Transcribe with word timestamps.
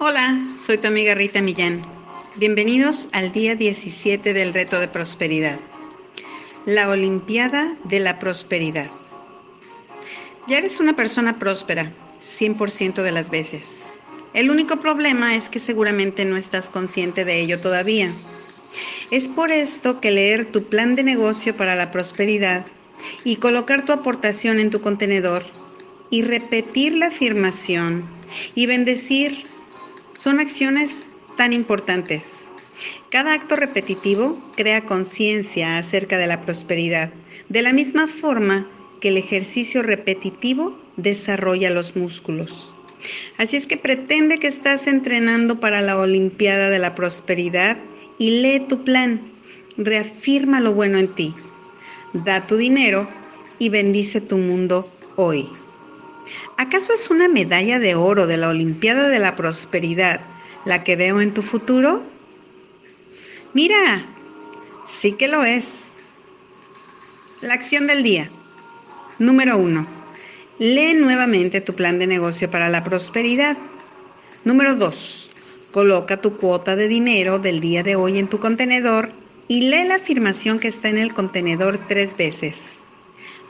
Hola, 0.00 0.38
soy 0.64 0.78
tu 0.78 0.86
amiga 0.86 1.16
Rita 1.16 1.42
Millán. 1.42 1.82
Bienvenidos 2.36 3.08
al 3.10 3.32
día 3.32 3.56
17 3.56 4.32
del 4.32 4.54
reto 4.54 4.78
de 4.78 4.86
prosperidad. 4.86 5.58
La 6.66 6.88
Olimpiada 6.88 7.76
de 7.82 7.98
la 7.98 8.20
Prosperidad. 8.20 8.86
Ya 10.46 10.58
eres 10.58 10.78
una 10.78 10.94
persona 10.94 11.40
próspera, 11.40 11.90
100% 12.22 13.02
de 13.02 13.10
las 13.10 13.28
veces. 13.28 13.66
El 14.34 14.50
único 14.50 14.76
problema 14.76 15.34
es 15.34 15.48
que 15.48 15.58
seguramente 15.58 16.24
no 16.24 16.36
estás 16.36 16.66
consciente 16.66 17.24
de 17.24 17.40
ello 17.40 17.60
todavía. 17.60 18.08
Es 19.10 19.26
por 19.26 19.50
esto 19.50 20.00
que 20.00 20.12
leer 20.12 20.46
tu 20.46 20.62
plan 20.62 20.94
de 20.94 21.02
negocio 21.02 21.56
para 21.56 21.74
la 21.74 21.90
prosperidad 21.90 22.64
y 23.24 23.34
colocar 23.36 23.84
tu 23.84 23.90
aportación 23.90 24.60
en 24.60 24.70
tu 24.70 24.80
contenedor 24.80 25.44
y 26.08 26.22
repetir 26.22 26.92
la 26.92 27.06
afirmación 27.06 28.04
y 28.54 28.66
bendecir 28.66 29.42
son 30.18 30.40
acciones 30.40 31.06
tan 31.36 31.52
importantes. 31.52 32.24
Cada 33.10 33.34
acto 33.34 33.56
repetitivo 33.56 34.36
crea 34.56 34.84
conciencia 34.84 35.78
acerca 35.78 36.18
de 36.18 36.26
la 36.26 36.42
prosperidad, 36.42 37.10
de 37.48 37.62
la 37.62 37.72
misma 37.72 38.08
forma 38.08 38.68
que 39.00 39.08
el 39.08 39.16
ejercicio 39.16 39.82
repetitivo 39.82 40.76
desarrolla 40.96 41.70
los 41.70 41.94
músculos. 41.94 42.74
Así 43.38 43.56
es 43.56 43.66
que 43.66 43.76
pretende 43.76 44.40
que 44.40 44.48
estás 44.48 44.88
entrenando 44.88 45.60
para 45.60 45.80
la 45.80 45.96
Olimpiada 45.96 46.68
de 46.68 46.80
la 46.80 46.96
Prosperidad 46.96 47.78
y 48.18 48.42
lee 48.42 48.66
tu 48.68 48.82
plan, 48.82 49.22
reafirma 49.76 50.60
lo 50.60 50.74
bueno 50.74 50.98
en 50.98 51.14
ti, 51.14 51.32
da 52.12 52.40
tu 52.40 52.56
dinero 52.56 53.08
y 53.60 53.68
bendice 53.68 54.20
tu 54.20 54.36
mundo 54.36 54.84
hoy. 55.14 55.48
¿Acaso 56.56 56.92
es 56.92 57.10
una 57.10 57.28
medalla 57.28 57.78
de 57.78 57.94
oro 57.94 58.26
de 58.26 58.36
la 58.36 58.48
Olimpiada 58.48 59.08
de 59.08 59.18
la 59.18 59.36
Prosperidad 59.36 60.20
la 60.64 60.84
que 60.84 60.96
veo 60.96 61.20
en 61.20 61.32
tu 61.32 61.42
futuro? 61.42 62.02
Mira, 63.54 64.02
sí 64.88 65.12
que 65.12 65.28
lo 65.28 65.44
es. 65.44 65.66
La 67.40 67.54
acción 67.54 67.86
del 67.86 68.02
día. 68.02 68.28
Número 69.18 69.56
uno. 69.56 69.86
Lee 70.58 70.94
nuevamente 70.94 71.60
tu 71.60 71.74
plan 71.74 71.98
de 71.98 72.06
negocio 72.06 72.50
para 72.50 72.68
la 72.68 72.82
prosperidad. 72.82 73.56
Número 74.44 74.74
dos. 74.74 75.30
Coloca 75.72 76.16
tu 76.16 76.36
cuota 76.36 76.76
de 76.76 76.88
dinero 76.88 77.38
del 77.38 77.60
día 77.60 77.82
de 77.82 77.94
hoy 77.94 78.18
en 78.18 78.28
tu 78.28 78.40
contenedor 78.40 79.10
y 79.46 79.62
lee 79.62 79.84
la 79.84 79.96
afirmación 79.96 80.58
que 80.58 80.68
está 80.68 80.88
en 80.88 80.98
el 80.98 81.14
contenedor 81.14 81.78
tres 81.88 82.16
veces. 82.16 82.58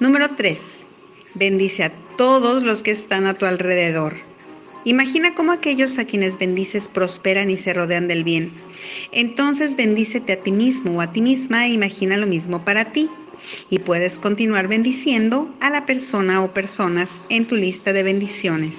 Número 0.00 0.28
tres. 0.36 0.87
Bendice 1.34 1.84
a 1.84 1.92
todos 2.16 2.62
los 2.62 2.82
que 2.82 2.90
están 2.90 3.26
a 3.26 3.34
tu 3.34 3.46
alrededor. 3.46 4.16
Imagina 4.84 5.34
cómo 5.34 5.52
aquellos 5.52 5.98
a 5.98 6.04
quienes 6.04 6.38
bendices 6.38 6.88
prosperan 6.88 7.50
y 7.50 7.56
se 7.56 7.72
rodean 7.72 8.08
del 8.08 8.24
bien. 8.24 8.52
Entonces 9.12 9.76
bendícete 9.76 10.32
a 10.32 10.40
ti 10.40 10.52
mismo 10.52 10.98
o 10.98 11.00
a 11.00 11.12
ti 11.12 11.20
misma 11.20 11.66
e 11.66 11.72
imagina 11.72 12.16
lo 12.16 12.26
mismo 12.26 12.64
para 12.64 12.86
ti. 12.86 13.08
Y 13.70 13.78
puedes 13.80 14.18
continuar 14.18 14.68
bendiciendo 14.68 15.54
a 15.60 15.70
la 15.70 15.84
persona 15.84 16.42
o 16.42 16.52
personas 16.52 17.26
en 17.28 17.46
tu 17.46 17.56
lista 17.56 17.92
de 17.92 18.02
bendiciones. 18.02 18.74